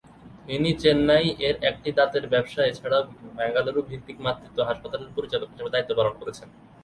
তিনি 0.47 0.69
চেন্নাই 0.81 1.25
এর 1.47 1.55
একটি 1.69 1.89
দাঁতের 1.97 2.25
ব্যবসা 2.33 2.61
এবং 2.61 2.69
এছাড়াও 2.71 3.03
তিনি 3.09 3.27
বেঙ্গালুরু 3.37 3.81
ভিত্তিক 3.89 4.17
মাতৃত্ব 4.25 4.57
হাসপাতালের 4.69 5.13
পরিচালক 5.17 5.47
হিসেবে 5.51 5.73
দায়িত্ব 5.73 5.91
পালন 5.99 6.13
করছেন। 6.21 6.47